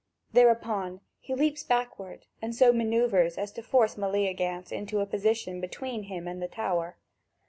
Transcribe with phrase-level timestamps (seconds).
[0.33, 6.05] Thereupon he leaps backward and so manoeuvres as to force Meleagant into a position between
[6.05, 6.97] him and the tower.